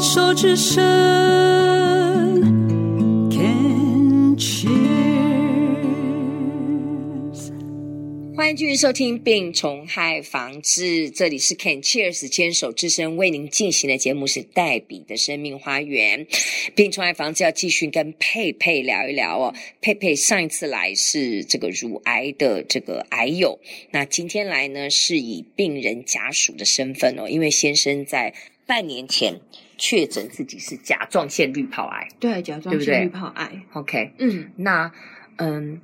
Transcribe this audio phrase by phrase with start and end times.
[0.00, 0.80] 手之声
[3.30, 4.70] ，Can Cheers。
[8.34, 16.26] 欢迎继续收听病虫害防治，这里是 Can Cheers 牵手之声为您进行的节目是黛比的生命花园。
[16.74, 19.54] 病虫害防治要继续跟佩佩聊一聊哦。
[19.82, 23.58] 佩佩上一次来是这个乳癌的这个癌友，
[23.90, 28.32] 那今天来呢是以病人家属的身份哦，因为先生在。
[28.66, 29.40] 半年前
[29.80, 33.62] 确诊自己是甲状腺滤泡癌，对，甲状腺滤泡癌。
[33.72, 34.92] OK，嗯，那
[35.36, 35.80] 嗯，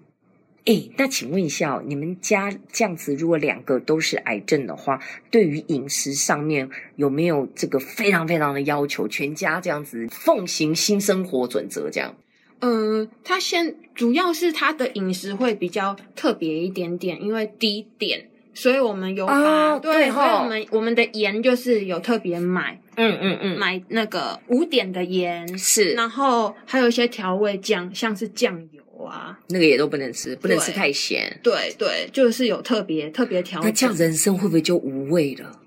[0.67, 9.09] 诶，那请问一下，你们家这样子，如果两个都是癌症的话，对于饮食上面有没有这个非常非常的要求？
[9.09, 12.15] 全家这样子奉行新生活准则这样？
[12.61, 18.27] 嗯，他先主要是他的饮食会比较特别一点点，因为低碘。
[18.53, 31.39] 所以我们有把、哦、对，对所以我们我们的盐就是有特别买，嗯嗯嗯，买那个五点的盐是，然后还有一些调味酱，像是酱油啊，那个也都不能吃，不能吃太咸。
[31.43, 33.67] 对对，就是有特别特别调味。
[33.67, 35.61] 那这样人生会不会就无味了？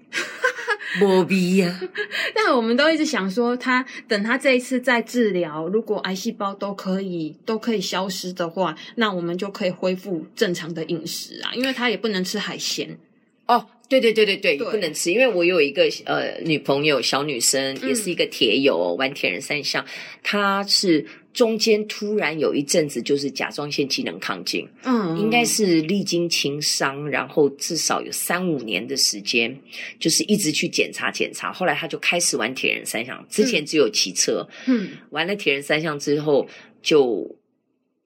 [1.00, 1.72] 没必要，
[2.34, 12.98] 但我们都一直想说，他等他这一次再治疗，如果癌细胞都可以都可以消失的话，那我们就可以恢复正常的饮食啊，因为他也不能吃海鲜。
[13.46, 19.86] 哦，对对对对对，不能吃，因为我有一个呃女朋友，小女生，也是一个铁友，哦，玩铁人三项，
[20.24, 21.06] 她是。
[21.32, 29.56] 中间突然有一阵子就是甲状腺机能亢进，嗯，应该是历经情伤，然后至少有三五年的时间，
[30.00, 31.54] 就是一直去检查检查。
[31.54, 36.46] 后来他就开始玩铁人三项，之前只有骑车，嗯，玩了铁人三项之后
[36.82, 37.36] 就。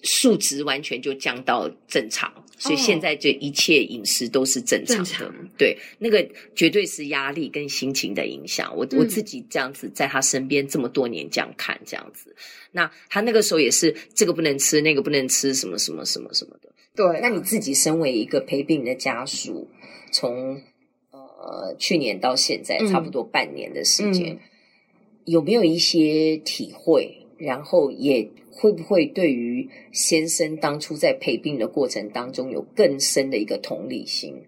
[0.06, 5.06] 数值完全就降到正常，所以现在这一切饮食都是正常的。
[5.06, 5.50] 常。
[5.58, 8.74] 对，那个绝对是压力跟心情的影响。
[8.76, 12.36] 我、嗯、我自己这样子在他身边这么多年这样看这样子，
[12.72, 16.72] 那他那个时候也是这个不能吃，那个不能吃，什么什么什么什么的。
[16.96, 19.68] 对，那你自己身为一个陪病的家属，
[20.12, 20.62] 从
[21.12, 24.40] 呃去年到现在差不多半年的时间，嗯、
[25.26, 27.23] 有没有一些体会？
[27.38, 28.30] 然后也。
[28.56, 34.44] 会不会对于先生当初在陪病的过程当中有更深的一个同理心？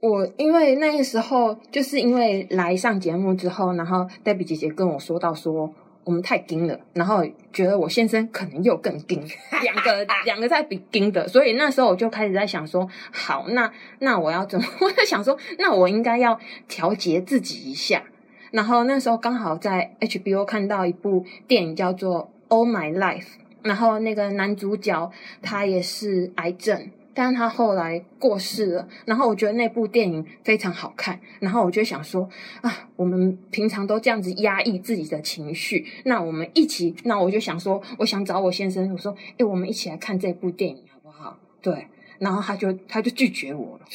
[0.00, 5.72] 我因为那个时候就是因为来上节目之后，然后黛比姐姐跟我说到说
[6.02, 9.24] 我们太硬了，然后觉得我先生可能又更硬，
[9.62, 14.66] 两个两个在比硬的，所以那时候我就开始在想说，好，那那我要怎么？
[14.82, 18.02] 我在想说，那我应该要调节自己一下。
[18.50, 22.30] 然后那时候刚好在 HBO 看到一部电影叫做。
[22.50, 23.26] All My Life，
[23.62, 28.88] 然后那个男主角他也是癌症，但是他后来过世了。
[29.04, 32.26] 然后我觉得那部电影非常好看，然后我就想说
[32.62, 41.36] 啊，我们平常都这样子压抑自己的情绪，那我们一起，那我就想说，我想找我先生，我说，诶，我们一起来看这部电影好不好？
[41.60, 41.86] 对，
[42.18, 43.86] 然后他就他就拒绝我了。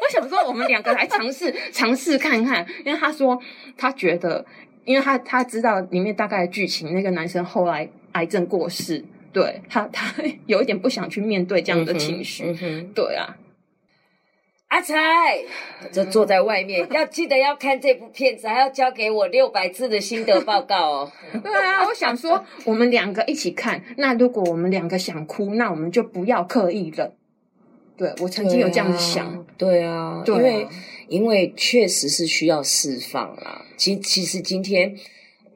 [0.00, 3.40] 我想说，我们两个来尝试尝试看看，因为他说
[3.76, 4.44] 他觉得。
[4.84, 10.14] 因为他他知道里面大概的剧情，那个男生后来癌症过世，对他他
[10.46, 13.36] 有一点不想去面对这样的情绪，嗯嗯、对啊。
[14.68, 14.96] 阿才
[15.92, 21.12] 就坐在外面，要记得要看这部片子，还要交给我六百字的心得报告哦。
[21.44, 27.12] 对啊，我想说我们两个一起看，那如果我们两个想哭，那我们就不要刻意忍。
[27.98, 30.68] 对，我曾经有这样子想，对啊，对啊，因为
[31.08, 33.66] 因为确实是需要释放啦。
[33.76, 34.94] 其其实今天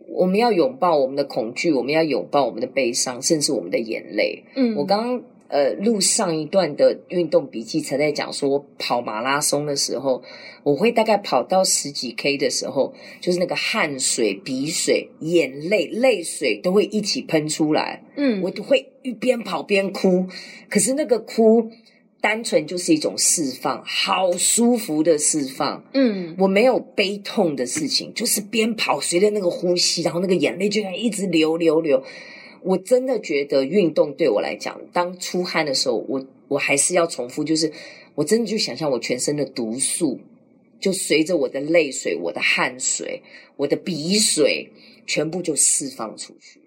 [0.08, 4.42] 我们要拥抱我们的恐惧，我们要拥抱我们的悲伤，甚至我们的眼泪。
[4.56, 10.20] 嗯，我刚刚呃录上一段的运动笔记，才在讲说我跑马拉松的时候，
[10.64, 18.02] 我会大概跑到十几 K 的时候，就是那个汗水、鼻水、眼泪、泪水都会一起喷出来。
[18.16, 20.26] 嗯，我都会一边跑边哭，
[20.68, 21.70] 可是那个哭。
[22.22, 25.84] 单纯就是一种释放，好舒服的释放。
[25.92, 32.02] 嗯，我没有悲痛的事情，就是边跑，随着那个呼吸，然后那个眼泪就在一直流流流。
[32.62, 37.72] 我真的觉得运动对我来讲，当出汗的时候，我我还是要重复，就是
[38.14, 40.20] 我真的就想象我全身的毒素，
[40.78, 43.20] 就随着我的泪水、我的汗水、
[43.56, 44.70] 我的鼻水，
[45.08, 46.61] 全部就释放出去。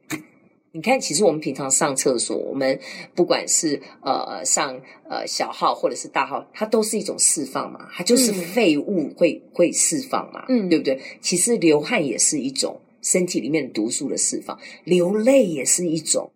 [0.76, 2.78] 你看，其实我们平常上厕所，我们
[3.16, 4.78] 不管是呃上
[5.10, 11.00] 呃小号或者是大号，它都是一种释放嘛，它就是废物会、嗯、会释放嘛，嗯，对不对？
[11.22, 16.30] 其实流汗也是一种身体里面毒素的释放，流泪也是一种。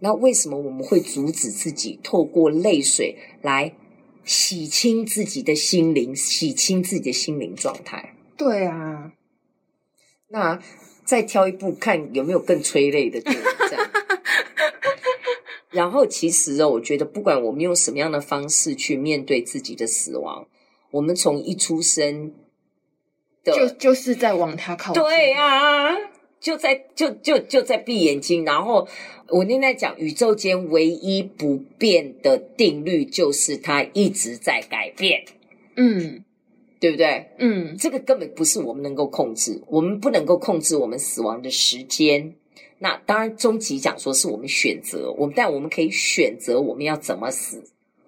[0.00, 3.72] 那为什么我们会阻止自己透过泪水来
[4.24, 8.16] 洗清自己的心灵，洗清自己的心灵状态？
[8.36, 9.12] 对啊。
[10.28, 10.60] 那
[11.06, 13.90] 再挑一部看有没有更催泪的电影，这样。
[15.70, 20.46] 然后其实哦，我觉得不管我们用什么样的方式去面对自己的死亡，
[20.90, 22.34] 我们从一出生
[23.44, 25.02] 的就就是在往他靠近。
[25.02, 25.96] 对啊，
[26.40, 28.44] 就在就就就在闭眼睛。
[28.44, 28.88] 然后
[29.28, 35.24] 我那天在讲，宇宙间唯一不变的定律就是它一直在改变。
[35.76, 36.24] 嗯。
[36.86, 37.26] 对不对？
[37.38, 42.32] 嗯，这个根本不是我们能够控制，我们不能够控制我们死亡的时间。
[42.78, 47.60] 那当然，终极讲说是我们选择，我们但我们可以选择我们要怎么死。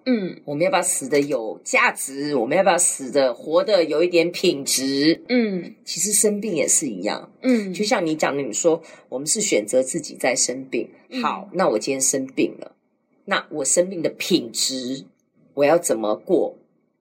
[0.06, 2.36] 嗯，我们要不要死的有价值？
[2.36, 5.20] 我们要不要死的活得有一点品质？
[5.28, 7.32] 嗯，其实生病也是一样。
[7.42, 10.88] 嗯，就像你讲的，你说我们是选择自己在生病。
[11.20, 12.76] 好，那我今天生病了，
[13.24, 15.04] 那我生病的品质
[15.54, 16.54] 我要怎么过？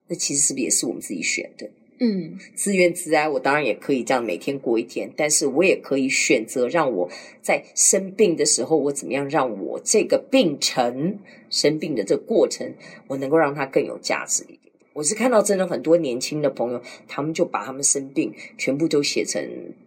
[0.08, 1.70] 那其实是不是也是我们自己选的？
[2.00, 7.10] 嗯，自怨自哀，我当然也可以这样每天过一天，但是我也可以选择让我
[7.42, 11.18] 在生病的时候，我怎么样让我这个病程
[11.50, 12.72] 生病的这个过程，
[13.08, 14.60] 我能够让它更有价值一点。
[14.92, 19.44] 我是看到真的很多年轻的朋友，他们就把他们生病全部都写成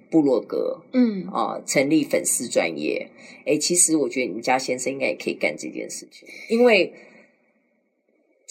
[0.09, 3.07] 部落格，嗯啊、呃，成立粉丝专业。
[3.45, 6.91] 诶，其实我觉得你们家先生应该也可以干这件事情，因为。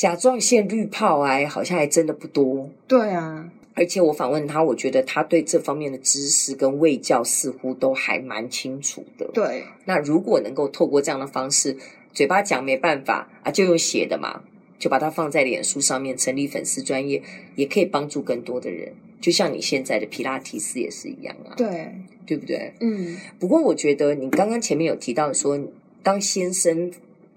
[0.00, 9.28] 甲状腺滤泡癌好像还真的不多，对啊，而且我访问他，我觉得他对这方面的知识跟卫教似乎都还蛮清楚的。
[9.34, 11.76] 对，那如果能够透过这样的方式，
[12.14, 14.40] 嘴巴讲没办法啊，就用写的嘛，
[14.78, 17.22] 就把它放在脸书上面，成立粉丝专业，
[17.54, 18.90] 也可以帮助更多的人。
[19.20, 21.94] 就像你现在的皮拉提斯也是一样啊，对，
[22.24, 22.72] 对不对？
[22.80, 23.18] 嗯。
[23.38, 25.60] 不过我觉得你刚刚前面有提到说，
[26.02, 26.90] 当先生。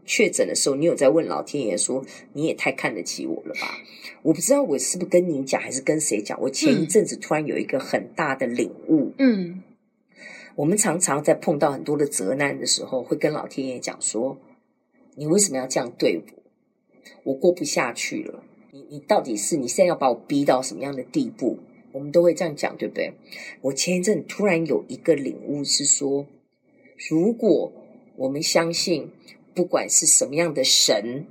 [0.05, 2.03] 确诊的时候，你有在问老天爷说
[2.33, 3.77] ：“你也太看得起我了吧？”
[4.23, 6.39] 我不知道我是不是跟你讲，还是跟谁讲。
[6.41, 9.11] 我前一阵子突然有一个很大的领悟。
[9.17, 9.61] 嗯，
[10.55, 14.38] 我们常常在碰到很多的责难的时候，会跟老天爷讲说
[15.15, 16.21] ：“你为什么要这样对
[17.23, 17.31] 我？
[17.31, 18.44] 我过不下去了。
[18.71, 21.59] 你你到底是你现在要把我逼到什么样的地步？”
[21.91, 23.13] 我们都会这样讲，对不对？
[23.61, 26.25] 我前一阵突然有一个领悟是说，
[27.09, 27.71] 如果
[28.15, 29.09] 我们相信。
[29.53, 31.25] 不管是什么样的神，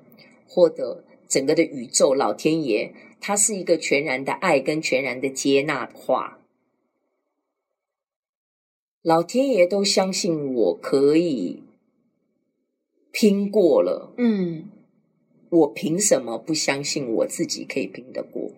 [0.46, 6.38] 或者整个的宇宙老天爷，他是一个全然的爱跟全然的接纳的话，
[9.02, 11.62] 老天爷都相信我可以
[13.10, 14.12] 拼过了。
[14.16, 14.70] 嗯，
[15.50, 18.52] 我凭什么不相信我自己可以拼得过？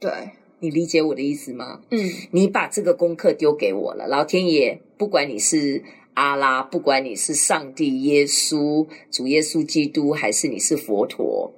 [0.00, 0.10] 对，
[0.58, 1.82] 你理解我的意思吗？
[1.90, 5.84] 嗯，你把这个功课丢给我了，老天爷，不管你是。
[6.14, 11.52] 阿拉，不管你是上帝、耶稣、主耶稣基督，还是你是佛陀，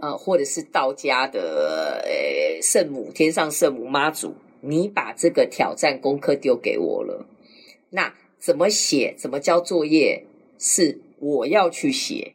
[0.00, 7.26] 呃，或者是道家的呃圣母、天上圣母妈祖，你把这个挑战功课丢给我了，
[7.90, 10.26] 那怎么写、怎么交作业，
[10.58, 12.34] 是我要去写。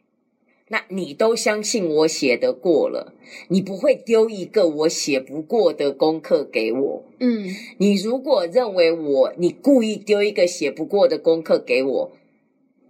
[0.72, 3.12] 那你都相信我写得过了，
[3.48, 7.02] 你不会丢一个我写不过的功课给我。
[7.18, 12.12] 嗯，你如果认为我，你故意丢一个写不过的功课给我，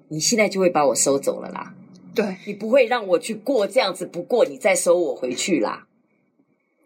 [0.09, 1.75] 你现在就会把我收走了啦。
[2.15, 5.87] 对，你不会让我去过这样子不过，你再收我回去啦。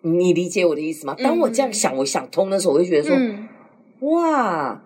[0.02, 1.16] 你理解我的意思吗？
[1.18, 3.48] 当我这样想，我想通的时候，我就觉得说，嗯，
[3.98, 4.84] 哇，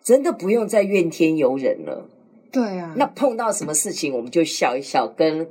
[0.00, 2.08] 真的不用再怨天尤人了。
[2.56, 5.46] 对啊，那碰到什么事情，我们就笑一笑，跟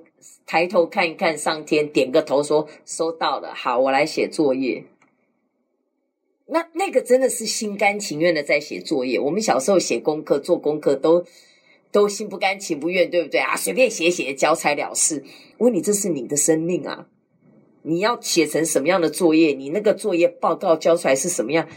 [0.47, 4.83] 抬头看一看上天，点个头说收到了，好，我来写作业。
[6.47, 9.19] 那那个真的是心甘情愿的在写作业。
[9.19, 11.24] 我们小时候写功课、做功课都
[11.91, 13.55] 都心不甘情不愿，对不对啊？
[13.55, 15.24] 随便写写，交差了事。
[15.59, 17.07] 问你，这是你的生命啊，
[17.83, 19.53] 你要写成什么样的作业？
[19.53, 21.67] 你那个作业报告交出来是什么样？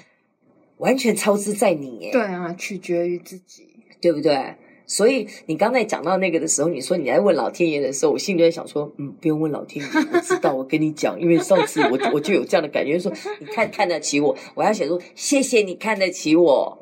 [0.78, 2.12] 完全操之在你耶。
[2.12, 3.68] 对啊，取决于自己，
[4.00, 4.54] 对不对？
[4.88, 16.78] 所以你刚才讲到那个的时候，你说你在问老天爷的时候，我心里在想说，嗯，不用问老天爷， 我知道，我跟你讲，因为上次我我就有这样的感觉，说你看看得起我，我要写说谢谢你看得起我，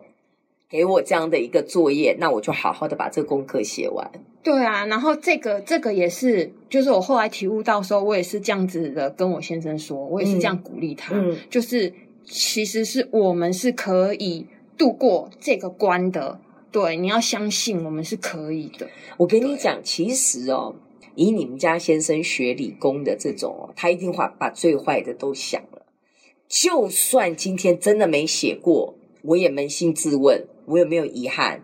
[0.70, 4.08] 给我这样的一个作业，那我就好好的把这个功课写完。
[4.40, 11.92] 对啊，然后这个这个也是，就是我后来体悟到时候，我也是这样子的跟我先生说，我也是这样鼓励他，嗯，就是
[12.25, 14.46] 其实是我们是可以
[14.78, 16.38] 度过这个关的。
[16.76, 18.87] 对，你要相信我们是可以的。
[19.16, 20.75] 我跟你讲，其实哦，
[21.14, 25.87] 以你们家先生学理工的这种哦，他一定会把最坏的都想了。
[26.47, 31.62] 就算今天真的没写过，我也扪心自问，我有没有遗憾？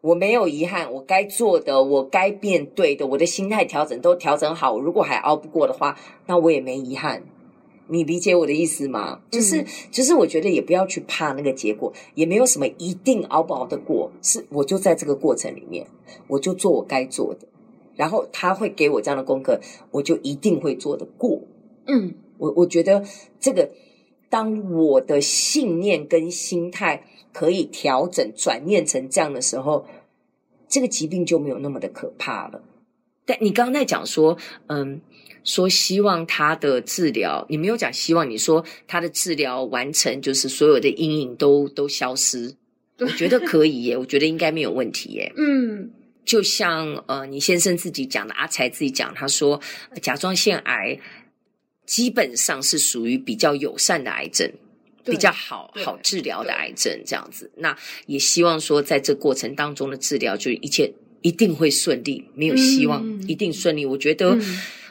[0.00, 4.80] 我没有遗憾，我该做的，我该面对的，我的心态调整都调整好。
[4.80, 7.22] 如果还熬不过的话，那我也没遗憾。
[7.88, 9.20] 你理解我的意思吗？
[9.30, 14.10] 就是，嗯、就是，我觉得也不要去怕那个结果，也没有什么一定熬不熬得过。
[14.22, 15.86] 是，我就在这个过程里面，
[16.28, 17.46] 我就做我该做的，
[17.96, 19.60] 然后他会给我这样的功课，
[19.90, 21.40] 我就一定会做得过。
[21.86, 23.04] 嗯，我我觉得
[23.38, 23.70] 这个，
[24.30, 29.84] 当我的信念跟心态可以调整转念成这样的时候，
[30.68, 32.62] 这个疾病就没有那么的可怕了。
[33.26, 35.02] 但你刚刚在讲说，嗯。
[35.44, 42.54] 说希望他的治疗，你没有讲希望，你说他的治疗完成，就是所有的阴影都都消失。
[42.98, 45.32] 我觉得可以耶，我觉得应该没有问题耶。
[45.36, 45.90] 嗯，
[46.24, 49.60] 就像呃，你先生自己讲的，阿才自己讲，他说
[50.00, 50.96] 甲状腺癌
[51.84, 54.48] 基本上是属于比较友善的癌症，
[55.04, 57.50] 比较好好治疗的癌症这样子。
[57.56, 63.84] 那也希望说，在这过程当中的治疗，就一切一定会顺利，没有希望，嗯、一定顺利。
[63.84, 64.38] 我觉得。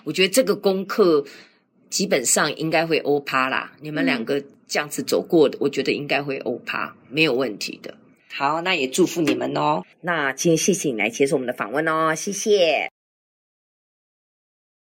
[0.01, 1.23] 嗯我觉得这个功课
[1.89, 7.95] 基本上应该会欧趴啦，你们两个这样子走过的，我觉得应该会欧趴，没有问题的。
[8.33, 9.83] 好，那也祝福你们哦。
[10.01, 13.00] 那今天谢谢你来接受我们的访问哦，谢谢。